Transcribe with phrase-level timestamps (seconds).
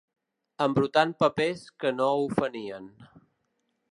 [0.65, 2.91] Embrutant papers que no ofenien.